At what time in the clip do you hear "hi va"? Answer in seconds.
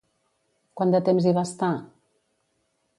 1.29-1.45